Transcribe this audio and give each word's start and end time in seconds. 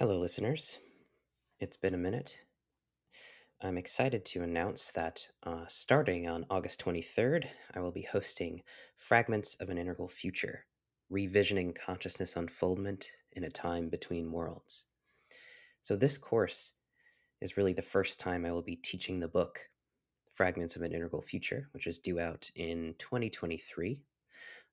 Hello, 0.00 0.18
listeners. 0.18 0.78
It's 1.58 1.76
been 1.76 1.92
a 1.92 1.98
minute. 1.98 2.38
I'm 3.60 3.76
excited 3.76 4.24
to 4.24 4.42
announce 4.42 4.90
that 4.92 5.26
uh, 5.42 5.66
starting 5.68 6.26
on 6.26 6.46
August 6.48 6.82
23rd, 6.82 7.44
I 7.74 7.80
will 7.80 7.90
be 7.90 8.08
hosting 8.10 8.62
Fragments 8.96 9.56
of 9.56 9.68
an 9.68 9.76
Integral 9.76 10.08
Future 10.08 10.64
Revisioning 11.12 11.76
Consciousness 11.78 12.34
Unfoldment 12.34 13.08
in 13.32 13.44
a 13.44 13.50
Time 13.50 13.90
Between 13.90 14.32
Worlds. 14.32 14.86
So, 15.82 15.96
this 15.96 16.16
course 16.16 16.72
is 17.42 17.58
really 17.58 17.74
the 17.74 17.82
first 17.82 18.18
time 18.18 18.46
I 18.46 18.52
will 18.52 18.62
be 18.62 18.76
teaching 18.76 19.20
the 19.20 19.28
book 19.28 19.68
Fragments 20.32 20.76
of 20.76 20.82
an 20.82 20.94
Integral 20.94 21.20
Future, 21.20 21.68
which 21.74 21.86
is 21.86 21.98
due 21.98 22.20
out 22.20 22.50
in 22.56 22.94
2023, 22.98 24.02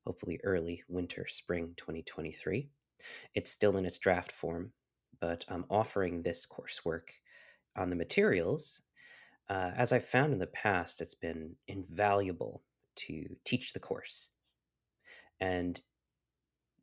hopefully 0.06 0.39
early 0.45 0.84
winter, 0.88 1.25
spring 1.28 1.73
2023. 1.75 2.69
It's 3.36 3.52
still 3.52 3.75
in 3.75 3.86
its 3.86 3.97
draft 3.97 4.31
form, 4.31 4.72
but 5.19 5.45
I'm 5.49 5.65
offering 5.69 6.21
this 6.21 6.45
coursework 6.45 7.09
on 7.75 7.89
the 7.89 7.95
materials. 7.95 8.81
Uh, 9.49 9.71
as 9.75 9.93
I've 9.93 10.05
found 10.05 10.33
in 10.33 10.39
the 10.39 10.47
past, 10.47 11.01
it's 11.01 11.15
been 11.15 11.55
invaluable 11.67 12.63
to 12.95 13.35
teach 13.45 13.73
the 13.73 13.79
course. 13.79 14.29
And 15.39 15.79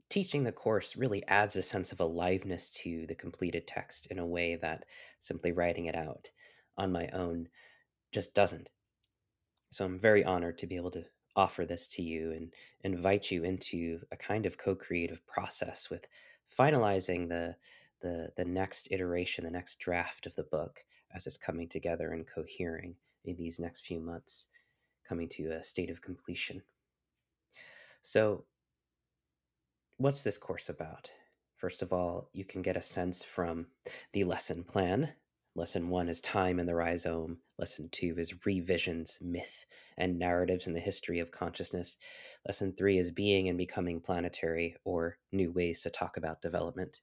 teaching 0.09 0.45
the 0.45 0.53
course 0.53 0.97
really 0.97 1.27
adds 1.27 1.57
a 1.57 1.63
sense 1.63 1.93
of 1.93 2.01
aliveness 2.01 2.71
to 2.71 3.07
the 3.07 3.15
completed 3.15 3.67
text 3.67 4.07
in 4.07 4.19
a 4.19 4.27
way 4.27 4.57
that 4.57 4.85
simply 5.19 5.53
writing 5.53 5.87
it 5.87 5.97
out 5.97 6.31
on 6.79 6.93
my 6.93 7.09
own 7.13 7.49
just 8.13 8.35
doesn't. 8.35 8.71
So 9.71 9.85
I'm 9.85 9.99
very 9.99 10.25
honored 10.25 10.59
to 10.59 10.67
be 10.67 10.77
able 10.77 10.93
to 10.93 11.05
offer 11.37 11.67
this 11.67 11.89
to 11.89 12.03
you 12.03 12.31
and 12.33 12.55
invite 12.83 13.31
you 13.31 13.43
into 13.43 13.99
a 14.13 14.17
kind 14.17 14.47
of 14.47 14.57
co-creative 14.57 15.27
process 15.27 15.91
with 15.91 16.07
finalizing 16.49 17.29
the 17.29 17.57
the 18.05 18.29
the 18.37 18.45
next 18.45 18.89
iteration, 18.93 19.45
the 19.45 19.51
next 19.51 19.81
draft 19.81 20.27
of 20.27 20.37
the 20.37 20.45
book 20.45 20.85
as 21.15 21.27
it's 21.27 21.39
coming 21.39 21.69
together 21.69 22.13
and 22.13 22.27
cohering 22.27 22.97
in 23.25 23.37
these 23.37 23.59
next 23.59 23.81
few 23.87 23.99
months, 23.99 24.47
coming 25.09 25.29
to 25.31 25.49
a 25.49 25.65
state 25.65 25.91
of 25.91 26.03
completion. 26.03 26.63
So, 28.03 28.45
what's 29.97 30.23
this 30.23 30.37
course 30.39 30.69
about? 30.69 31.11
First 31.57 31.81
of 31.81 31.93
all, 31.93 32.29
you 32.35 32.45
can 32.45 32.61
get 32.61 32.77
a 32.77 32.83
sense 32.83 33.25
from 33.25 33.69
the 34.13 34.25
lesson 34.25 34.65
plan. 34.65 35.15
Lesson 35.57 35.89
one 35.89 36.09
is 36.09 36.21
time 36.21 36.59
in 36.59 36.67
the 36.67 36.75
rhizome. 36.75 37.39
Lesson 37.59 37.89
two 37.91 38.17
is 38.19 38.45
revisions, 38.45 39.19
myth, 39.23 39.65
and 39.97 40.19
narratives 40.19 40.67
in 40.67 40.75
the 40.75 40.81
history 40.81 41.21
of 41.21 41.31
consciousness. 41.31 41.97
Lesson 42.47 42.75
three 42.77 42.99
is 42.99 43.11
being 43.13 43.49
and 43.49 43.57
becoming 43.57 44.01
planetary, 44.01 44.77
or 44.85 45.17
new 45.33 45.51
ways 45.53 45.83
to 45.83 45.91
talk 45.91 46.19
about 46.19 46.43
development. 46.43 47.01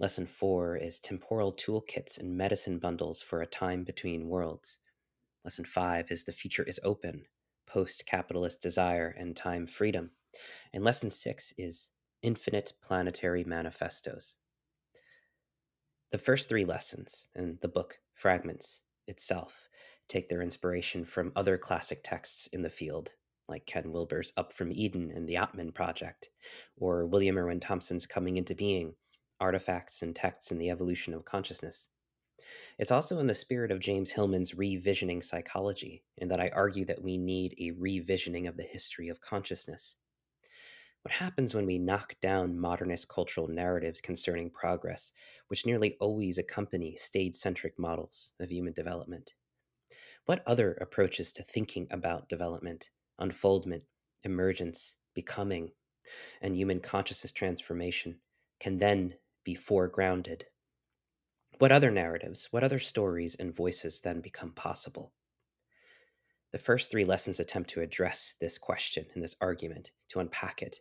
Lesson 0.00 0.26
4 0.26 0.76
is 0.76 0.98
Temporal 0.98 1.52
Toolkits 1.52 2.18
and 2.18 2.36
Medicine 2.36 2.80
Bundles 2.80 3.22
for 3.22 3.40
a 3.40 3.46
Time 3.46 3.84
Between 3.84 4.28
Worlds. 4.28 4.78
Lesson 5.44 5.64
5 5.64 6.10
is 6.10 6.24
The 6.24 6.32
Future 6.32 6.64
is 6.64 6.80
Open, 6.82 7.26
Post 7.64 8.04
Capitalist 8.04 8.60
Desire 8.60 9.14
and 9.16 9.36
Time 9.36 9.68
Freedom. 9.68 10.10
And 10.72 10.82
Lesson 10.82 11.10
6 11.10 11.54
is 11.56 11.90
Infinite 12.22 12.72
Planetary 12.82 13.44
Manifestos. 13.44 14.34
The 16.10 16.18
first 16.18 16.48
three 16.48 16.64
lessons 16.64 17.28
and 17.32 17.58
the 17.60 17.68
book 17.68 18.00
Fragments 18.14 18.80
itself 19.06 19.68
take 20.08 20.28
their 20.28 20.42
inspiration 20.42 21.04
from 21.04 21.30
other 21.36 21.56
classic 21.56 22.00
texts 22.02 22.48
in 22.48 22.62
the 22.62 22.68
field, 22.68 23.12
like 23.48 23.64
Ken 23.64 23.92
Wilber's 23.92 24.32
Up 24.36 24.52
from 24.52 24.72
Eden 24.72 25.12
and 25.14 25.28
the 25.28 25.36
Atman 25.36 25.70
Project, 25.70 26.30
or 26.76 27.06
William 27.06 27.38
Irwin 27.38 27.60
Thompson's 27.60 28.06
Coming 28.06 28.36
into 28.36 28.56
Being 28.56 28.94
artifacts 29.44 30.00
and 30.00 30.16
texts 30.16 30.50
in 30.50 30.56
the 30.56 30.70
evolution 30.70 31.12
of 31.12 31.26
consciousness. 31.26 31.90
It's 32.78 32.90
also 32.90 33.18
in 33.18 33.26
the 33.26 33.34
spirit 33.34 33.70
of 33.70 33.78
James 33.78 34.10
Hillman's 34.10 34.52
revisioning 34.52 35.22
psychology, 35.22 36.02
in 36.16 36.28
that 36.28 36.40
I 36.40 36.50
argue 36.54 36.86
that 36.86 37.02
we 37.02 37.18
need 37.18 37.54
a 37.58 37.72
revisioning 37.72 38.48
of 38.48 38.56
the 38.56 38.62
history 38.62 39.10
of 39.10 39.20
consciousness. 39.20 39.96
What 41.02 41.12
happens 41.12 41.54
when 41.54 41.66
we 41.66 41.78
knock 41.78 42.14
down 42.22 42.58
modernist 42.58 43.10
cultural 43.10 43.46
narratives 43.46 44.00
concerning 44.00 44.48
progress, 44.48 45.12
which 45.48 45.66
nearly 45.66 45.98
always 46.00 46.38
accompany 46.38 46.96
stage 46.96 47.34
centric 47.34 47.78
models 47.78 48.32
of 48.40 48.50
human 48.50 48.72
development? 48.72 49.34
What 50.24 50.42
other 50.46 50.72
approaches 50.80 51.32
to 51.32 51.42
thinking 51.42 51.86
about 51.90 52.30
development, 52.30 52.88
unfoldment, 53.18 53.82
emergence, 54.22 54.96
becoming, 55.14 55.72
and 56.40 56.56
human 56.56 56.80
consciousness 56.80 57.32
transformation 57.32 58.20
can 58.58 58.78
then 58.78 59.14
be 59.44 59.54
foregrounded. 59.54 60.42
What 61.58 61.72
other 61.72 61.90
narratives, 61.90 62.48
what 62.50 62.64
other 62.64 62.78
stories 62.78 63.36
and 63.36 63.54
voices 63.54 64.00
then 64.00 64.20
become 64.20 64.52
possible? 64.52 65.12
The 66.52 66.58
first 66.58 66.90
three 66.90 67.04
lessons 67.04 67.40
attempt 67.40 67.70
to 67.70 67.80
address 67.80 68.36
this 68.40 68.58
question 68.58 69.06
and 69.12 69.22
this 69.22 69.34
argument, 69.40 69.90
to 70.10 70.20
unpack 70.20 70.62
it, 70.62 70.78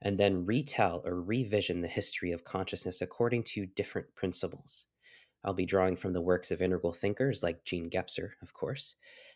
and 0.00 0.18
then 0.18 0.46
retell 0.46 1.02
or 1.04 1.20
revision 1.20 1.80
the 1.80 1.88
history 1.88 2.30
of 2.30 2.44
consciousness 2.44 3.02
according 3.02 3.42
to 3.44 3.66
different 3.66 4.14
principles. 4.14 4.86
I'll 5.44 5.52
be 5.52 5.66
drawing 5.66 5.96
from 5.96 6.12
the 6.12 6.20
works 6.20 6.50
of 6.50 6.62
integral 6.62 6.92
thinkers 6.92 7.42
like 7.42 7.64
Jean 7.64 7.90
Gebser, 7.90 8.30
of 8.42 8.52
course, 8.52 8.94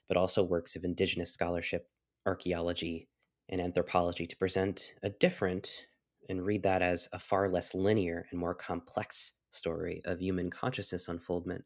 but 0.09 0.17
also 0.17 0.43
works 0.43 0.77
of 0.77 0.85
indigenous 0.85 1.33
scholarship, 1.33 1.89
archaeology, 2.25 3.09
and 3.49 3.61
anthropology 3.61 4.27
to 4.27 4.37
present 4.37 4.95
a 5.03 5.11
different 5.11 5.87
and 6.31 6.47
read 6.47 6.63
that 6.63 6.81
as 6.81 7.09
a 7.13 7.19
far 7.19 7.49
less 7.49 7.75
linear 7.75 8.27
and 8.31 8.39
more 8.39 8.55
complex 8.55 9.35
story 9.51 10.01
of 10.05 10.23
human 10.23 10.49
consciousness 10.49 11.09
unfoldment. 11.09 11.65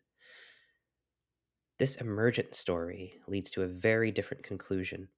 This 1.79 1.97
emergent 1.97 2.55
story 2.55 3.21
leads 3.29 3.51
to 3.53 3.63
a 3.63 3.69
very 3.69 4.11
different 4.11 4.43
conclusion. 4.43 5.09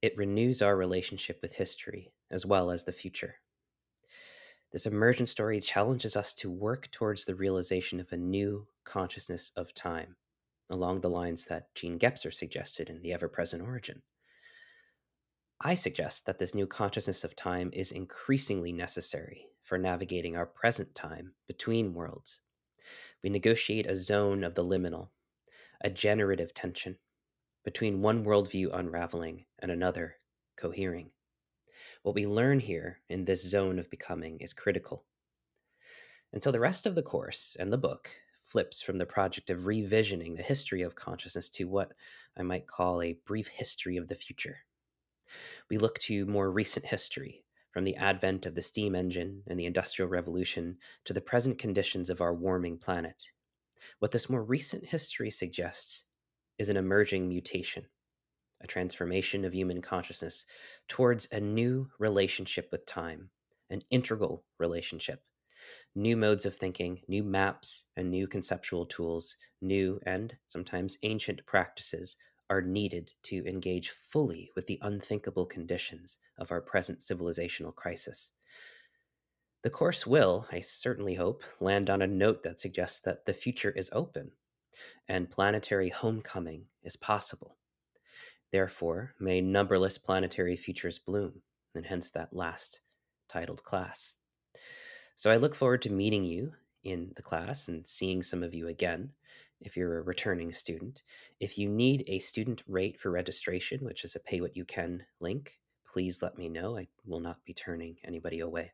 It 0.00 0.16
renews 0.16 0.62
our 0.62 0.76
relationship 0.76 1.40
with 1.42 1.54
history 1.54 2.12
as 2.30 2.46
well 2.46 2.70
as 2.70 2.84
the 2.84 2.92
future. 2.92 3.36
This 4.72 4.86
emergent 4.86 5.28
story 5.28 5.60
challenges 5.60 6.16
us 6.16 6.32
to 6.34 6.50
work 6.50 6.90
towards 6.92 7.24
the 7.26 7.34
realization 7.34 8.00
of 8.00 8.10
a 8.10 8.16
new 8.16 8.66
consciousness 8.84 9.52
of 9.54 9.74
time, 9.74 10.16
along 10.70 11.00
the 11.00 11.10
lines 11.10 11.44
that 11.46 11.74
Jean 11.74 11.98
Gebser 11.98 12.32
suggested 12.32 12.88
in 12.88 13.02
The 13.02 13.12
Ever 13.12 13.28
Present 13.28 13.62
Origin. 13.62 14.00
I 15.64 15.76
suggest 15.76 16.26
that 16.26 16.40
this 16.40 16.56
new 16.56 16.66
consciousness 16.66 17.22
of 17.22 17.36
time 17.36 17.70
is 17.72 17.92
increasingly 17.92 18.72
necessary 18.72 19.46
for 19.62 19.78
navigating 19.78 20.36
our 20.36 20.44
present 20.44 20.92
time 20.92 21.34
between 21.46 21.94
worlds. 21.94 22.40
We 23.22 23.30
negotiate 23.30 23.86
a 23.86 23.96
zone 23.96 24.42
of 24.42 24.56
the 24.56 24.64
liminal, 24.64 25.10
a 25.80 25.88
generative 25.88 26.52
tension 26.52 26.96
between 27.64 28.02
one 28.02 28.24
worldview 28.24 28.70
unraveling 28.72 29.44
and 29.60 29.70
another 29.70 30.16
cohering. 30.56 31.10
What 32.02 32.16
we 32.16 32.26
learn 32.26 32.58
here 32.58 32.98
in 33.08 33.24
this 33.24 33.48
zone 33.48 33.78
of 33.78 33.88
becoming 33.88 34.40
is 34.40 34.52
critical. 34.52 35.04
And 36.32 36.42
so 36.42 36.50
the 36.50 36.58
rest 36.58 36.86
of 36.86 36.96
the 36.96 37.04
course 37.04 37.56
and 37.60 37.72
the 37.72 37.78
book 37.78 38.10
flips 38.40 38.82
from 38.82 38.98
the 38.98 39.06
project 39.06 39.48
of 39.48 39.60
revisioning 39.60 40.36
the 40.36 40.42
history 40.42 40.82
of 40.82 40.96
consciousness 40.96 41.48
to 41.50 41.68
what 41.68 41.92
I 42.36 42.42
might 42.42 42.66
call 42.66 43.00
a 43.00 43.20
brief 43.24 43.46
history 43.46 43.96
of 43.96 44.08
the 44.08 44.16
future 44.16 44.64
we 45.70 45.78
look 45.78 45.98
to 46.00 46.26
more 46.26 46.50
recent 46.50 46.86
history, 46.86 47.44
from 47.72 47.84
the 47.84 47.96
advent 47.96 48.46
of 48.46 48.54
the 48.54 48.62
steam 48.62 48.94
engine 48.94 49.42
and 49.46 49.58
the 49.58 49.64
Industrial 49.64 50.08
Revolution 50.08 50.76
to 51.04 51.12
the 51.12 51.20
present 51.20 51.58
conditions 51.58 52.10
of 52.10 52.20
our 52.20 52.34
warming 52.34 52.78
planet. 52.78 53.24
What 53.98 54.12
this 54.12 54.30
more 54.30 54.44
recent 54.44 54.86
history 54.86 55.30
suggests 55.30 56.04
is 56.58 56.68
an 56.68 56.76
emerging 56.76 57.28
mutation, 57.28 57.86
a 58.60 58.66
transformation 58.66 59.44
of 59.44 59.54
human 59.54 59.80
consciousness 59.80 60.44
towards 60.86 61.26
a 61.32 61.40
new 61.40 61.88
relationship 61.98 62.68
with 62.70 62.86
time, 62.86 63.30
an 63.70 63.80
integral 63.90 64.44
relationship. 64.58 65.22
New 65.94 66.16
modes 66.16 66.44
of 66.44 66.56
thinking, 66.56 67.00
new 67.08 67.22
maps, 67.22 67.84
and 67.96 68.10
new 68.10 68.26
conceptual 68.26 68.84
tools, 68.84 69.36
new 69.60 70.00
and 70.04 70.36
sometimes 70.46 70.98
ancient 71.02 71.44
practices 71.46 72.16
are 72.52 72.60
needed 72.60 73.14
to 73.22 73.42
engage 73.46 73.88
fully 73.88 74.50
with 74.54 74.66
the 74.66 74.78
unthinkable 74.82 75.46
conditions 75.46 76.18
of 76.36 76.52
our 76.52 76.60
present 76.60 76.98
civilizational 76.98 77.74
crisis. 77.74 78.32
The 79.62 79.70
course 79.70 80.06
will, 80.06 80.46
I 80.52 80.60
certainly 80.60 81.14
hope, 81.14 81.44
land 81.60 81.88
on 81.88 82.02
a 82.02 82.06
note 82.06 82.42
that 82.42 82.60
suggests 82.60 83.00
that 83.00 83.24
the 83.24 83.32
future 83.32 83.70
is 83.70 83.88
open 83.94 84.32
and 85.08 85.30
planetary 85.30 85.88
homecoming 85.88 86.66
is 86.82 86.94
possible. 86.94 87.56
Therefore, 88.50 89.14
may 89.18 89.40
numberless 89.40 89.96
planetary 89.96 90.56
futures 90.56 90.98
bloom, 90.98 91.40
and 91.74 91.86
hence 91.86 92.10
that 92.10 92.36
last 92.36 92.82
titled 93.30 93.64
class. 93.64 94.16
So 95.16 95.30
I 95.30 95.38
look 95.38 95.54
forward 95.54 95.80
to 95.82 95.90
meeting 95.90 96.24
you 96.24 96.52
in 96.84 97.12
the 97.16 97.22
class 97.22 97.68
and 97.68 97.86
seeing 97.86 98.22
some 98.22 98.42
of 98.42 98.52
you 98.52 98.68
again 98.68 99.12
if 99.66 99.76
you're 99.76 99.98
a 99.98 100.02
returning 100.02 100.52
student. 100.52 101.02
If 101.40 101.58
you 101.58 101.68
need 101.68 102.04
a 102.06 102.18
student 102.18 102.62
rate 102.66 103.00
for 103.00 103.10
registration, 103.10 103.84
which 103.84 104.04
is 104.04 104.16
a 104.16 104.20
pay 104.20 104.40
what 104.40 104.56
you 104.56 104.64
can 104.64 105.04
link, 105.20 105.58
please 105.86 106.22
let 106.22 106.38
me 106.38 106.48
know. 106.48 106.78
I 106.78 106.88
will 107.04 107.20
not 107.20 107.44
be 107.44 107.54
turning 107.54 107.96
anybody 108.04 108.40
away. 108.40 108.72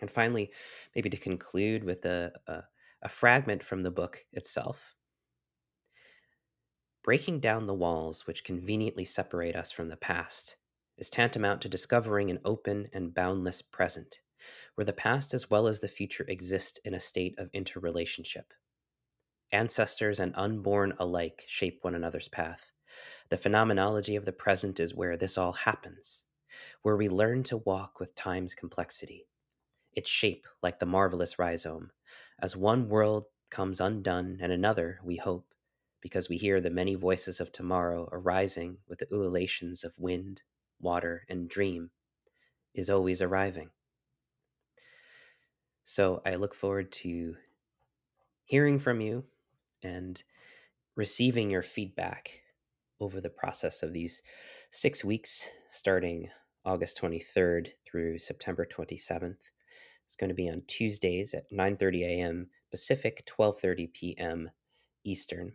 And 0.00 0.10
finally, 0.10 0.50
maybe 0.94 1.08
to 1.10 1.16
conclude 1.16 1.84
with 1.84 2.04
a, 2.04 2.32
a, 2.46 2.62
a 3.02 3.08
fragment 3.08 3.62
from 3.62 3.82
the 3.82 3.90
book 3.90 4.24
itself. 4.32 4.96
Breaking 7.02 7.38
down 7.38 7.66
the 7.66 7.74
walls 7.74 8.26
which 8.26 8.44
conveniently 8.44 9.04
separate 9.04 9.54
us 9.54 9.70
from 9.70 9.88
the 9.88 9.96
past 9.96 10.56
is 10.96 11.10
tantamount 11.10 11.60
to 11.62 11.68
discovering 11.68 12.30
an 12.30 12.40
open 12.44 12.88
and 12.92 13.14
boundless 13.14 13.62
present, 13.62 14.20
where 14.74 14.84
the 14.84 14.92
past 14.92 15.34
as 15.34 15.50
well 15.50 15.66
as 15.66 15.80
the 15.80 15.88
future 15.88 16.24
exist 16.28 16.80
in 16.84 16.94
a 16.94 17.00
state 17.00 17.34
of 17.38 17.50
interrelationship. 17.52 18.54
Ancestors 19.54 20.18
and 20.18 20.34
unborn 20.34 20.94
alike 20.98 21.44
shape 21.46 21.78
one 21.82 21.94
another's 21.94 22.26
path. 22.26 22.72
The 23.28 23.36
phenomenology 23.36 24.16
of 24.16 24.24
the 24.24 24.32
present 24.32 24.80
is 24.80 24.96
where 24.96 25.16
this 25.16 25.38
all 25.38 25.52
happens, 25.52 26.26
where 26.82 26.96
we 26.96 27.08
learn 27.08 27.44
to 27.44 27.58
walk 27.58 28.00
with 28.00 28.16
time's 28.16 28.56
complexity, 28.56 29.28
its 29.92 30.10
shape 30.10 30.46
like 30.60 30.80
the 30.80 30.86
marvelous 30.86 31.38
rhizome, 31.38 31.92
as 32.42 32.56
one 32.56 32.88
world 32.88 33.26
comes 33.48 33.80
undone 33.80 34.38
and 34.40 34.50
another, 34.50 34.98
we 35.04 35.16
hope, 35.16 35.54
because 36.00 36.28
we 36.28 36.36
hear 36.36 36.60
the 36.60 36.68
many 36.68 36.96
voices 36.96 37.40
of 37.40 37.52
tomorrow 37.52 38.08
arising 38.10 38.78
with 38.88 38.98
the 38.98 39.08
ululations 39.12 39.84
of 39.84 39.94
wind, 39.96 40.42
water, 40.80 41.24
and 41.28 41.48
dream, 41.48 41.90
is 42.74 42.90
always 42.90 43.22
arriving. 43.22 43.70
So 45.84 46.22
I 46.26 46.34
look 46.34 46.54
forward 46.54 46.90
to 46.92 47.36
hearing 48.42 48.80
from 48.80 49.00
you 49.00 49.26
and 49.84 50.22
receiving 50.96 51.50
your 51.50 51.62
feedback 51.62 52.40
over 53.00 53.20
the 53.20 53.30
process 53.30 53.82
of 53.82 53.92
these 53.92 54.22
six 54.70 55.04
weeks, 55.04 55.50
starting 55.68 56.30
August 56.64 57.00
23rd 57.00 57.68
through 57.86 58.18
September 58.18 58.66
27th. 58.66 59.52
It's 60.04 60.16
going 60.16 60.28
to 60.28 60.34
be 60.34 60.48
on 60.48 60.62
Tuesdays 60.66 61.34
at 61.34 61.50
9:30 61.52 62.02
a.m. 62.02 62.50
Pacific, 62.70 63.24
12:30 63.26 63.92
p.m. 63.92 64.50
Eastern. 65.04 65.54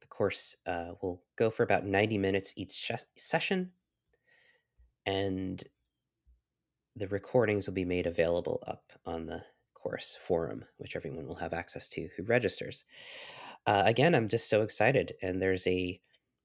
The 0.00 0.06
course 0.06 0.56
uh, 0.66 0.92
will 1.02 1.22
go 1.36 1.50
for 1.50 1.62
about 1.62 1.86
90 1.86 2.18
minutes 2.18 2.52
each 2.56 2.90
session, 3.16 3.72
and 5.06 5.62
the 6.94 7.08
recordings 7.08 7.66
will 7.66 7.74
be 7.74 7.84
made 7.84 8.06
available 8.06 8.62
up 8.66 8.92
on 9.06 9.26
the 9.26 9.42
course 9.88 10.18
forum, 10.20 10.64
which 10.76 10.96
everyone 10.96 11.26
will 11.26 11.36
have 11.36 11.54
access 11.54 11.88
to 11.88 12.08
who 12.16 12.22
registers. 12.24 12.84
Uh, 13.66 13.82
again, 13.86 14.14
I'm 14.14 14.28
just 14.28 14.50
so 14.50 14.62
excited, 14.62 15.12
and 15.22 15.40
there's 15.40 15.66
a 15.66 16.00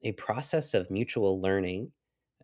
a 0.06 0.12
process 0.14 0.74
of 0.74 0.92
mutual 0.92 1.40
learning, 1.40 1.92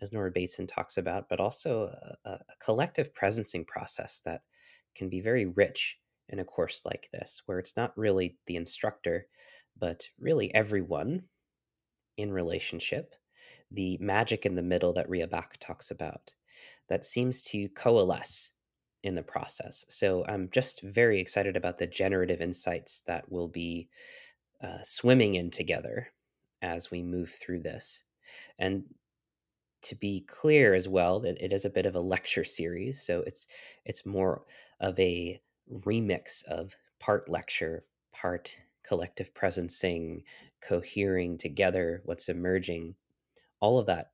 as 0.01 0.13
Nora 0.13 0.31
Bateson 0.31 0.65
talks 0.65 0.97
about, 0.97 1.27
but 1.27 1.41
also 1.41 1.93
a, 2.23 2.29
a 2.29 2.39
collective 2.61 3.13
presencing 3.13 3.67
process 3.67 4.21
that 4.23 4.41
can 4.95 5.09
be 5.09 5.19
very 5.19 5.45
rich 5.45 5.97
in 6.29 6.39
a 6.39 6.45
course 6.45 6.83
like 6.85 7.09
this, 7.11 7.41
where 7.45 7.59
it's 7.59 7.75
not 7.75 7.97
really 7.97 8.37
the 8.45 8.55
instructor, 8.55 9.27
but 9.77 10.07
really 10.19 10.53
everyone 10.55 11.23
in 12.15 12.31
relationship, 12.31 13.13
the 13.71 13.97
magic 13.99 14.45
in 14.45 14.55
the 14.55 14.61
middle 14.61 14.93
that 14.93 15.09
Ria 15.09 15.27
Baeck 15.27 15.57
talks 15.59 15.91
about, 15.91 16.33
that 16.87 17.03
seems 17.03 17.41
to 17.43 17.67
coalesce 17.69 18.53
in 19.03 19.15
the 19.15 19.23
process. 19.23 19.85
So 19.89 20.25
I'm 20.27 20.49
just 20.51 20.81
very 20.81 21.19
excited 21.19 21.55
about 21.55 21.77
the 21.77 21.87
generative 21.87 22.41
insights 22.41 23.01
that 23.07 23.31
will 23.31 23.47
be 23.47 23.89
uh, 24.61 24.79
swimming 24.83 25.35
in 25.35 25.51
together 25.51 26.09
as 26.61 26.91
we 26.91 27.01
move 27.01 27.29
through 27.29 27.61
this. 27.61 28.03
And 28.57 28.83
to 29.81 29.95
be 29.95 30.21
clear 30.27 30.73
as 30.73 30.87
well 30.87 31.19
that 31.21 31.41
it 31.41 31.53
is 31.53 31.63
a 31.63 31.69
bit 31.69 31.85
of 31.85 31.95
a 31.95 32.01
lecture 32.01 32.43
series, 32.43 33.01
so 33.01 33.23
it's 33.25 33.47
it's 33.85 34.05
more 34.05 34.43
of 34.79 34.99
a 34.99 35.41
remix 35.71 36.43
of 36.45 36.75
part 36.99 37.29
lecture, 37.29 37.85
part 38.11 38.59
collective 38.83 39.33
presencing, 39.33 40.23
cohering 40.61 41.37
together, 41.37 42.01
what's 42.03 42.27
emerging. 42.27 42.95
All 43.61 43.79
of 43.79 43.85
that 43.85 44.11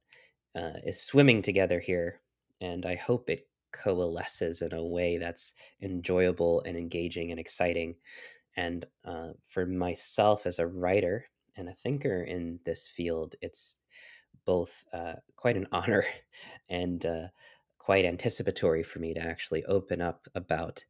uh, 0.56 0.80
is 0.86 1.02
swimming 1.02 1.42
together 1.42 1.80
here, 1.80 2.22
and 2.62 2.86
I 2.86 2.96
hope 2.96 3.30
it 3.30 3.48
coalesces 3.83 4.62
in 4.62 4.74
a 4.74 4.83
way 4.83 5.18
that's 5.18 5.54
enjoyable 5.81 6.62
and 6.66 6.77
engaging 6.77 7.31
and 7.31 7.39
exciting. 7.39 7.95
And 8.56 8.86
uh, 9.04 9.30
for 9.44 9.66
myself 9.66 10.45
as 10.45 10.60
a 10.60 10.68
writer 10.68 11.25
and 11.57 11.68
a 11.68 11.74
thinker 11.74 12.24
in 12.24 12.60
this 12.66 12.88
field, 12.88 13.36
it's 13.42 13.77
both 14.45 14.83
uh, 14.94 15.16
quite 15.36 15.57
an 15.57 15.68
honor 15.72 16.06
and 16.69 17.06
uh, 17.06 17.27
quite 17.77 18.06
anticipatory 18.06 18.83
for 18.83 19.00
me 19.00 19.13
to 19.13 19.22
actually 19.22 19.63
open 19.66 20.01
up 20.01 20.27
about 20.36 20.83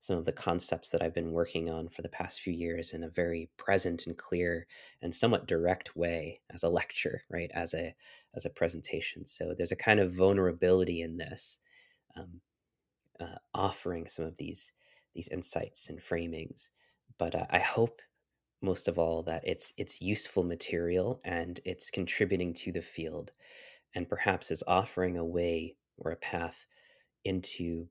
some 0.00 0.18
of 0.18 0.24
the 0.24 0.32
concepts 0.32 0.88
that 0.88 1.00
I've 1.00 1.14
been 1.14 1.30
working 1.30 1.70
on 1.70 1.88
for 1.88 2.02
the 2.02 2.08
past 2.08 2.40
few 2.40 2.52
years 2.52 2.92
in 2.92 3.04
a 3.04 3.08
very 3.08 3.48
present 3.56 4.06
and 4.08 4.16
clear 4.18 4.66
and 5.00 5.14
somewhat 5.14 5.46
direct 5.46 5.94
way 5.94 6.40
as 6.50 6.64
a 6.64 6.68
lecture, 6.68 7.22
right? 7.30 7.50
As 7.54 7.72
a 7.72 7.94
as 8.34 8.44
a 8.44 8.50
presentation. 8.50 9.24
So 9.24 9.54
there's 9.56 9.72
a 9.72 9.76
kind 9.76 10.00
of 10.00 10.12
vulnerability 10.12 11.02
in 11.02 11.18
this, 11.18 11.60
um, 12.16 12.40
uh, 13.20 13.38
offering 13.54 14.06
some 14.06 14.24
of 14.24 14.36
these 14.36 14.72
these 15.14 15.28
insights 15.28 15.90
and 15.90 16.00
framings. 16.00 16.68
But 17.18 17.34
uh, 17.34 17.46
I 17.50 17.58
hope 17.58 18.00
most 18.62 18.88
of 18.88 18.98
all 18.98 19.22
that 19.24 19.42
it's 19.46 19.72
it's 19.76 20.00
useful 20.00 20.44
material 20.44 21.20
and 21.24 21.60
it's 21.64 21.90
contributing 21.90 22.54
to 22.54 22.72
the 22.72 22.82
field, 22.82 23.32
and 23.94 24.08
perhaps 24.08 24.50
is 24.50 24.64
offering 24.66 25.16
a 25.18 25.24
way 25.24 25.76
or 25.98 26.10
a 26.12 26.16
path 26.16 26.66
into 27.24 27.88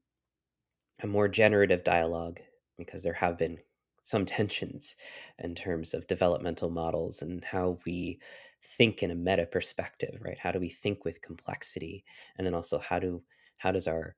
a 1.01 1.07
more 1.07 1.27
generative 1.27 1.83
dialogue 1.83 2.39
because 2.77 3.03
there 3.03 3.13
have 3.13 3.37
been 3.37 3.59
some 4.01 4.25
tensions 4.37 4.95
in 5.39 5.55
terms 5.55 5.93
of 5.93 6.07
developmental 6.07 6.69
models 6.69 7.21
and 7.21 7.43
how 7.43 7.79
we 7.85 8.19
think 8.63 9.01
in 9.01 9.09
a 9.11 9.15
meta 9.15 9.45
perspective 9.45 10.19
right 10.21 10.37
how 10.37 10.51
do 10.51 10.59
we 10.59 10.69
think 10.69 11.03
with 11.03 11.21
complexity 11.21 12.03
and 12.37 12.45
then 12.45 12.53
also 12.53 12.77
how 12.77 12.99
do 12.99 13.21
how 13.61 13.71
does 13.71 13.87
our 13.87 14.15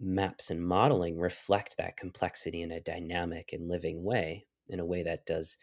maps 0.00 0.50
and 0.50 0.66
modeling 0.66 1.18
reflect 1.18 1.76
that 1.76 1.96
complexity 1.96 2.62
in 2.62 2.70
a 2.72 2.80
dynamic 2.80 3.50
and 3.52 3.68
living 3.68 4.02
way 4.02 4.46
in 4.68 4.80
a 4.80 4.84
way 4.84 5.02
that 5.02 5.26
does 5.26 5.56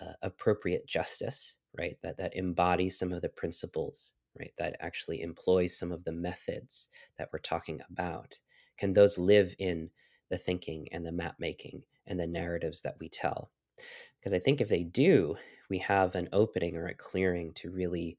uh, 0.00 0.12
appropriate 0.22 0.86
justice 0.86 1.56
right? 1.78 1.96
That 2.02 2.18
that 2.18 2.36
embodies 2.36 2.98
some 2.98 3.12
of 3.12 3.22
the 3.22 3.28
principles 3.28 4.12
right? 4.38 4.52
That 4.58 4.76
actually 4.80 5.20
employs 5.20 5.76
some 5.76 5.92
of 5.92 6.04
the 6.04 6.12
methods 6.12 6.88
that 7.18 7.28
we're 7.32 7.38
talking 7.38 7.80
about. 7.90 8.38
Can 8.78 8.94
those 8.94 9.18
live 9.18 9.54
in 9.58 9.90
the 10.30 10.38
thinking 10.38 10.88
and 10.90 11.04
the 11.04 11.12
map 11.12 11.36
making 11.38 11.82
and 12.06 12.18
the 12.18 12.26
narratives 12.26 12.80
that 12.80 12.96
we 12.98 13.08
tell? 13.08 13.50
Because 14.18 14.32
i 14.32 14.38
think 14.38 14.60
if 14.60 14.68
they 14.68 14.82
do 14.82 15.36
we 15.68 15.78
have 15.78 16.14
an 16.14 16.28
opening 16.32 16.76
or 16.76 16.86
a 16.86 16.94
clearing 16.94 17.52
to 17.54 17.70
really 17.70 18.18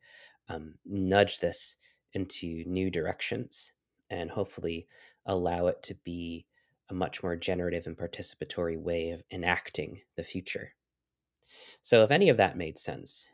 um, 0.50 0.75
nudge 0.86 1.39
this 1.39 1.75
into 2.13 2.63
new 2.65 2.89
directions 2.89 3.74
and 4.10 4.31
hopefully 4.31 4.88
allow 5.25 5.67
it 5.67 5.81
to 5.83 5.95
be 6.03 6.45
a 6.89 6.93
much 6.93 7.24
more 7.24 7.36
generative 7.36 7.88
and 7.88 7.98
participatory 7.98 8.77
way 8.77 9.12
of 9.12 9.24
enacting 9.31 10.01
the 10.15 10.24
future. 10.24 10.74
So, 11.81 12.03
if 12.03 12.12
any 12.12 12.29
of 12.29 12.38
that 12.38 12.57
made 12.57 12.77
sense, 12.77 13.29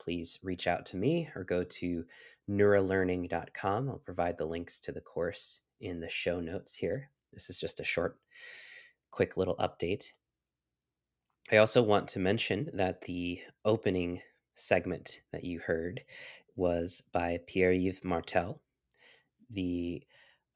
please 0.00 0.38
reach 0.42 0.66
out 0.66 0.86
to 0.86 0.96
me 0.96 1.30
or 1.34 1.44
go 1.44 1.64
to 1.64 2.04
nuralearning.com. 2.48 3.88
I'll 3.88 3.98
provide 3.98 4.38
the 4.38 4.46
links 4.46 4.80
to 4.80 4.92
the 4.92 5.00
course 5.00 5.60
in 5.80 6.00
the 6.00 6.08
show 6.08 6.40
notes 6.40 6.74
here. 6.74 7.10
This 7.32 7.50
is 7.50 7.58
just 7.58 7.80
a 7.80 7.84
short, 7.84 8.18
quick 9.10 9.36
little 9.36 9.56
update. 9.56 10.12
I 11.52 11.58
also 11.58 11.82
want 11.82 12.08
to 12.08 12.18
mention 12.18 12.70
that 12.74 13.02
the 13.02 13.40
opening 13.64 14.22
segment 14.54 15.20
that 15.32 15.44
you 15.44 15.60
heard 15.60 16.02
was 16.56 17.02
by 17.12 17.40
Pierre 17.46 17.72
Yves 17.72 18.04
Martel, 18.04 18.60
the 19.54 20.02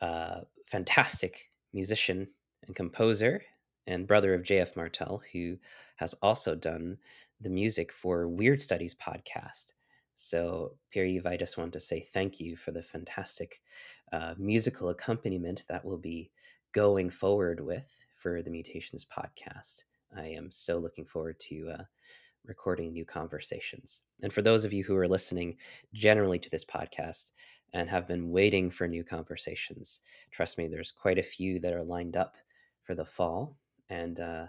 uh, 0.01 0.41
fantastic 0.65 1.51
musician 1.73 2.29
and 2.67 2.77
composer 2.77 3.43
and 3.87 4.07
brother 4.07 4.35
of 4.35 4.43
JF 4.43 4.77
Martel, 4.77 5.23
who 5.33 5.57
has 5.97 6.15
also 6.23 6.55
done 6.55 6.99
the 7.41 7.51
music 7.51 7.93
for 7.93 8.29
Weird 8.29 8.61
Studies 8.61 8.95
podcast. 8.95 9.73
So, 10.15 10.73
Pierre 10.91 11.07
Yves, 11.07 11.27
I 11.27 11.37
just 11.37 11.57
want 11.57 11.73
to 11.75 11.81
say 11.81 12.01
thank 12.01 12.41
you 12.41 12.57
for 12.57 12.73
the 12.73 12.83
fantastic 12.83 13.63
uh, 14.13 14.35
musical 14.37 14.89
accompaniment 14.89 15.65
that 15.69 15.85
we'll 15.85 15.99
be 15.99 16.31
going 16.73 17.09
forward 17.09 17.61
with 17.61 18.01
for 18.17 18.43
the 18.43 18.51
Mutations 18.51 19.07
podcast. 19.07 19.85
I 20.17 20.27
am 20.27 20.51
so 20.51 20.79
looking 20.79 21.05
forward 21.05 21.39
to 21.41 21.71
uh, 21.79 21.83
recording 22.45 22.93
new 22.93 23.05
conversations. 23.05 24.03
And 24.23 24.33
for 24.33 24.43
those 24.43 24.65
of 24.65 24.73
you 24.73 24.85
who 24.85 24.97
are 24.97 25.09
listening 25.09 25.57
generally 25.93 26.39
to 26.39 26.51
this 26.51 26.65
podcast, 26.65 27.31
and 27.73 27.89
have 27.89 28.09
been 28.09 28.31
waiting 28.31 28.71
for 28.71 28.89
new 28.89 29.05
conversations. 29.05 30.01
Trust 30.31 30.59
me, 30.59 30.69
there's 30.69 30.93
quite 30.93 31.19
a 31.19 31.23
few 31.23 31.59
that 31.61 31.73
are 31.73 31.85
lined 31.85 32.17
up 32.17 32.37
for 32.83 32.95
the 32.95 33.05
fall. 33.05 33.57
And 33.91 34.19
uh, 34.21 34.47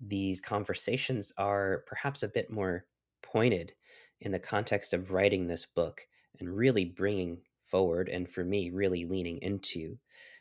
these 0.00 0.40
conversations 0.40 1.32
are 1.38 1.84
perhaps 1.86 2.22
a 2.22 2.28
bit 2.28 2.50
more 2.50 2.86
pointed 3.22 3.72
in 4.20 4.32
the 4.32 4.38
context 4.38 4.92
of 4.94 5.12
writing 5.12 5.46
this 5.46 5.66
book 5.66 6.06
and 6.38 6.48
really 6.48 6.84
bringing 6.84 7.38
forward, 7.62 8.08
and 8.08 8.28
for 8.28 8.44
me, 8.44 8.70
really 8.70 9.04
leaning 9.04 9.38
into 9.38 9.98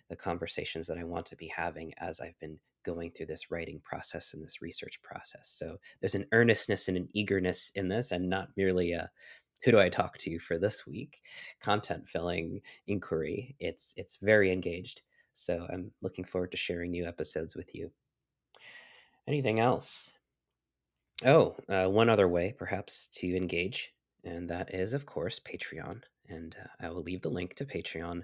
the 0.09 0.15
conversations 0.15 0.87
that 0.87 0.97
I 0.97 1.03
want 1.03 1.25
to 1.27 1.35
be 1.35 1.47
having 1.47 1.93
as 1.97 2.19
I've 2.19 2.37
been 2.39 2.59
going 2.83 3.11
through 3.11 3.27
this 3.27 3.51
writing 3.51 3.79
process 3.83 4.33
and 4.33 4.43
this 4.43 4.61
research 4.61 5.01
process. 5.01 5.49
So 5.49 5.77
there's 5.99 6.15
an 6.15 6.27
earnestness 6.31 6.87
and 6.87 6.97
an 6.97 7.09
eagerness 7.13 7.71
in 7.75 7.87
this, 7.87 8.11
and 8.11 8.29
not 8.29 8.49
merely 8.57 8.93
a 8.93 9.09
who 9.63 9.71
do 9.71 9.79
I 9.79 9.89
talk 9.89 10.17
to 10.19 10.39
for 10.39 10.57
this 10.57 10.87
week 10.87 11.21
content 11.61 12.09
filling 12.09 12.61
inquiry. 12.87 13.55
It's 13.59 13.93
it's 13.95 14.17
very 14.21 14.51
engaged. 14.51 15.01
So 15.33 15.67
I'm 15.71 15.91
looking 16.01 16.25
forward 16.25 16.51
to 16.51 16.57
sharing 16.57 16.91
new 16.91 17.05
episodes 17.05 17.55
with 17.55 17.73
you. 17.73 17.91
Anything 19.27 19.59
else? 19.59 20.09
Oh, 21.23 21.55
uh, 21.69 21.87
one 21.87 22.09
other 22.09 22.27
way 22.27 22.53
perhaps 22.57 23.07
to 23.13 23.35
engage, 23.35 23.93
and 24.23 24.49
that 24.49 24.73
is, 24.73 24.93
of 24.93 25.05
course, 25.05 25.39
Patreon. 25.39 26.01
And 26.27 26.55
uh, 26.59 26.85
I 26.85 26.89
will 26.89 27.03
leave 27.03 27.21
the 27.21 27.29
link 27.29 27.55
to 27.55 27.65
Patreon 27.65 28.23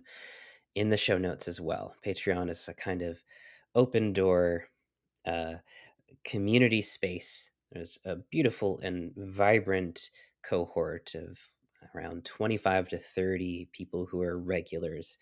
in 0.76 0.90
the 0.90 0.98
show 0.98 1.18
notes 1.18 1.48
as 1.48 1.62
well. 1.62 1.96
Patreon 2.06 2.50
is 2.50 2.68
a 2.68 2.74
kind 2.74 3.02
of 3.02 3.22
open 3.78 4.12
door 4.12 4.66
uh, 5.26 5.56
community 6.26 6.82
space. 6.82 7.52
There's 7.72 8.00
a 8.06 8.18
beautiful 8.18 8.80
and 8.80 9.14
vibrant 9.16 10.10
cohort 10.44 11.14
of 11.16 11.40
around 11.96 12.26
25 12.26 12.90
to 12.90 12.98
30 12.98 13.70
people 13.72 14.08
who 14.08 14.22
are 14.22 14.38
regulars, 14.38 15.18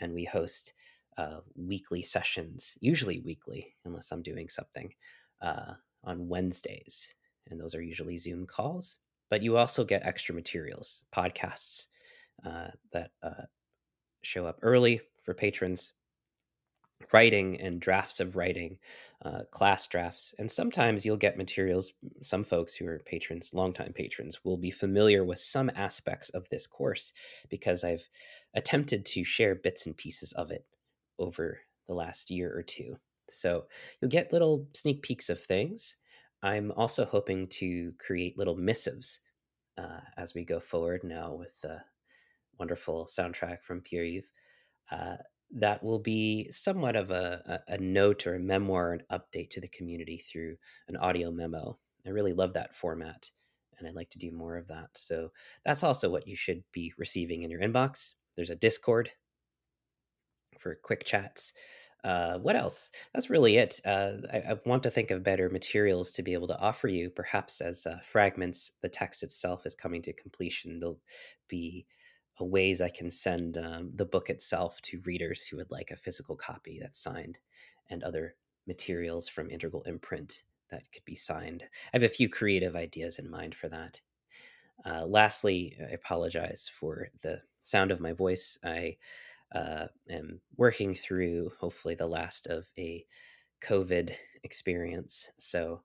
and 0.00 0.14
we 0.14 0.24
host 0.24 0.72
uh, 1.18 1.40
weekly 1.56 2.02
sessions, 2.02 2.78
usually 2.80 3.20
weekly, 3.20 3.74
unless 3.84 4.10
I'm 4.10 4.22
doing 4.22 4.48
something, 4.48 4.94
uh, 5.42 5.74
on 6.04 6.28
Wednesdays. 6.28 7.14
And 7.48 7.60
those 7.60 7.74
are 7.74 7.82
usually 7.82 8.18
Zoom 8.18 8.46
calls. 8.46 8.98
But 9.30 9.42
you 9.42 9.58
also 9.58 9.84
get 9.84 10.06
extra 10.06 10.34
materials, 10.34 11.02
podcasts 11.14 11.86
uh, 12.46 12.68
that 12.92 13.10
uh, 13.22 13.44
show 14.22 14.46
up 14.46 14.58
early 14.62 15.00
for 15.22 15.34
patrons 15.34 15.92
writing 17.12 17.60
and 17.60 17.80
drafts 17.80 18.20
of 18.20 18.36
writing, 18.36 18.78
uh, 19.24 19.42
class 19.50 19.86
drafts, 19.86 20.34
and 20.38 20.50
sometimes 20.50 21.04
you'll 21.04 21.16
get 21.16 21.36
materials. 21.36 21.92
Some 22.22 22.44
folks 22.44 22.74
who 22.74 22.86
are 22.86 23.00
patrons, 23.04 23.54
longtime 23.54 23.92
patrons, 23.92 24.44
will 24.44 24.56
be 24.56 24.70
familiar 24.70 25.24
with 25.24 25.38
some 25.38 25.70
aspects 25.74 26.30
of 26.30 26.48
this 26.48 26.66
course 26.66 27.12
because 27.48 27.84
I've 27.84 28.08
attempted 28.54 29.04
to 29.06 29.24
share 29.24 29.54
bits 29.54 29.86
and 29.86 29.96
pieces 29.96 30.32
of 30.32 30.50
it 30.50 30.66
over 31.18 31.60
the 31.86 31.94
last 31.94 32.30
year 32.30 32.54
or 32.56 32.62
two. 32.62 32.96
So 33.30 33.66
you'll 34.00 34.10
get 34.10 34.32
little 34.32 34.66
sneak 34.74 35.02
peeks 35.02 35.28
of 35.28 35.40
things. 35.40 35.96
I'm 36.42 36.72
also 36.72 37.04
hoping 37.04 37.48
to 37.48 37.92
create 37.98 38.38
little 38.38 38.56
missives 38.56 39.20
uh, 39.76 40.00
as 40.16 40.34
we 40.34 40.44
go 40.44 40.60
forward 40.60 41.02
now 41.04 41.34
with 41.34 41.60
the 41.60 41.80
wonderful 42.58 43.06
soundtrack 43.06 43.62
from 43.62 43.80
Pierre 43.80 44.04
Yves. 44.04 44.26
Uh, 44.90 45.16
that 45.50 45.82
will 45.82 45.98
be 45.98 46.50
somewhat 46.50 46.96
of 46.96 47.10
a, 47.10 47.62
a, 47.68 47.78
note 47.78 48.26
or 48.26 48.34
a 48.34 48.40
memoir, 48.40 48.92
an 48.92 49.02
update 49.10 49.50
to 49.50 49.60
the 49.60 49.68
community 49.68 50.18
through 50.18 50.56
an 50.88 50.96
audio 50.96 51.30
memo. 51.30 51.78
I 52.06 52.10
really 52.10 52.34
love 52.34 52.52
that 52.54 52.74
format 52.74 53.30
and 53.78 53.88
I'd 53.88 53.94
like 53.94 54.10
to 54.10 54.18
do 54.18 54.30
more 54.30 54.56
of 54.56 54.68
that. 54.68 54.90
So 54.94 55.30
that's 55.64 55.84
also 55.84 56.10
what 56.10 56.26
you 56.26 56.36
should 56.36 56.64
be 56.72 56.92
receiving 56.98 57.42
in 57.42 57.50
your 57.50 57.60
inbox. 57.60 58.14
There's 58.36 58.50
a 58.50 58.56
Discord 58.56 59.10
for 60.58 60.74
quick 60.82 61.04
chats. 61.04 61.52
Uh, 62.04 62.38
what 62.38 62.56
else? 62.56 62.90
That's 63.12 63.30
really 63.30 63.56
it. 63.56 63.80
Uh, 63.84 64.12
I, 64.32 64.36
I, 64.38 64.60
want 64.64 64.84
to 64.84 64.90
think 64.90 65.10
of 65.10 65.24
better 65.24 65.50
materials 65.50 66.12
to 66.12 66.22
be 66.22 66.32
able 66.32 66.46
to 66.46 66.58
offer 66.58 66.86
you. 66.86 67.10
Perhaps 67.10 67.60
as 67.60 67.86
uh, 67.86 67.98
fragments, 68.04 68.72
the 68.82 68.88
text 68.88 69.24
itself 69.24 69.66
is 69.66 69.74
coming 69.74 70.02
to 70.02 70.12
completion. 70.12 70.78
There'll 70.78 71.00
be 71.48 71.86
ways 72.44 72.80
I 72.80 72.88
can 72.88 73.10
send 73.10 73.58
um, 73.58 73.90
the 73.94 74.06
book 74.06 74.30
itself 74.30 74.80
to 74.82 75.02
readers 75.04 75.46
who 75.46 75.56
would 75.56 75.70
like 75.70 75.90
a 75.90 75.96
physical 75.96 76.36
copy 76.36 76.78
that's 76.80 77.02
signed, 77.02 77.38
and 77.90 78.02
other 78.02 78.34
materials 78.66 79.28
from 79.28 79.50
Integral 79.50 79.82
Imprint 79.82 80.42
that 80.70 80.90
could 80.92 81.04
be 81.04 81.14
signed. 81.14 81.64
I 81.64 81.90
have 81.94 82.02
a 82.02 82.08
few 82.08 82.28
creative 82.28 82.76
ideas 82.76 83.18
in 83.18 83.30
mind 83.30 83.54
for 83.54 83.68
that. 83.68 84.00
Uh, 84.84 85.06
lastly, 85.06 85.76
I 85.80 85.92
apologize 85.92 86.70
for 86.72 87.08
the 87.22 87.40
sound 87.60 87.90
of 87.90 88.00
my 88.00 88.12
voice. 88.12 88.58
I 88.62 88.96
uh, 89.52 89.86
am 90.10 90.40
working 90.56 90.94
through 90.94 91.52
hopefully 91.58 91.94
the 91.94 92.06
last 92.06 92.46
of 92.46 92.66
a 92.76 93.04
COVID 93.62 94.14
experience. 94.44 95.30
So 95.38 95.82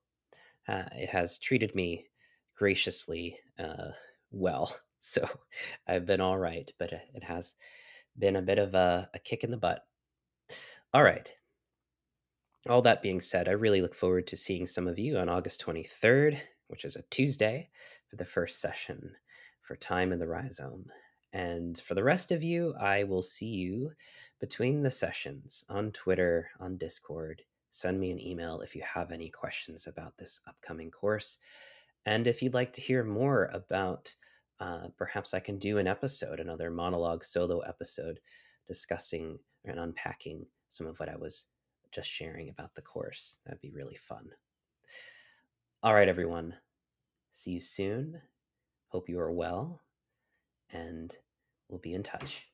uh, 0.67 0.83
it 0.91 1.10
has 1.10 1.39
treated 1.39 1.74
me 1.75 2.07
graciously 2.55 3.38
uh, 3.57 3.91
well. 4.34 4.75
So 5.06 5.28
I've 5.86 6.06
been 6.06 6.22
all 6.22 6.38
right, 6.38 6.72
but 6.80 6.94
it 6.94 7.24
has 7.25 7.56
been 8.18 8.38
a 8.38 8.42
bit 8.42 8.58
of 8.58 8.74
a, 8.74 9.10
a 9.13 9.20
kick 9.20 9.44
in 9.44 9.52
the 9.52 9.58
butt. 9.58 9.86
All 10.94 11.04
right. 11.04 11.30
All 12.70 12.82
that 12.84 13.02
being 13.02 13.20
said, 13.20 13.50
I 13.50 13.52
really 13.52 13.82
look 13.82 13.94
forward 13.94 14.28
to 14.28 14.38
seeing 14.38 14.66
some 14.66 14.88
of 14.88 14.98
you 14.98 15.18
on 15.18 15.28
August 15.28 15.62
23rd, 15.66 16.40
which 16.70 16.86
is 16.86 16.96
a 16.96 17.04
Tuesday, 17.10 17.70
for 18.08 18.16
the 18.16 18.24
first 18.24 18.62
session 18.62 19.12
for 19.62 19.75
Time 19.75 20.13
in 20.13 20.20
the 20.20 20.28
Rhizome. 20.28 20.86
And 21.34 21.80
for 21.80 21.96
the 21.96 22.04
rest 22.04 22.32
of 22.32 22.44
you, 22.44 22.75
I 22.80 23.04
will 23.04 23.24
see 23.24 23.48
you 23.48 23.92
between 24.40 24.84
the 24.84 24.92
sessions 24.92 25.66
on 25.68 25.92
Twitter, 25.92 26.50
on 26.60 26.78
Discord. 26.78 27.42
Send 27.72 28.00
me 28.00 28.12
an 28.12 28.22
email 28.22 28.62
if 28.62 28.75
you 28.75 28.84
have 28.84 29.12
any 29.12 29.30
questions 29.30 29.88
about 29.88 30.16
this 30.18 30.40
upcoming 30.48 30.92
course. 30.92 31.40
And 32.05 32.27
if 32.27 32.41
you'd 32.41 32.53
like 32.53 32.74
to 32.74 32.81
hear 32.81 33.03
more 33.03 33.50
about, 33.53 34.13
uh, 34.60 34.88
perhaps 34.98 35.33
I 35.33 35.39
can 35.39 35.57
do 35.57 35.77
an 35.77 35.88
episode, 35.88 36.39
another 36.39 36.69
monologue 36.69 37.24
solo 37.24 37.60
episode, 37.60 38.19
discussing 38.67 39.39
and 39.65 39.79
unpacking 39.79 40.45
some 40.69 40.88
of 40.88 41.00
what 41.00 41.10
I 41.10 41.15
was 41.15 41.48
just 41.91 42.10
sharing 42.10 42.50
about 42.50 42.75
the 42.75 42.81
course. 42.81 43.38
That'd 43.45 43.62
be 43.62 43.72
really 43.72 43.95
fun. 43.95 44.29
All 45.81 45.93
right, 45.93 46.10
everyone. 46.10 46.55
See 47.31 47.51
you 47.51 47.60
soon. 47.60 48.22
Hope 48.89 49.10
you 49.10 49.19
are 49.19 49.31
well, 49.31 49.81
and 50.72 51.15
we'll 51.67 51.79
be 51.79 51.93
in 51.93 52.03
touch. 52.03 52.48